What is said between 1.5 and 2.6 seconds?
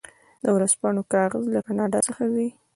له کاناډا څخه ځي.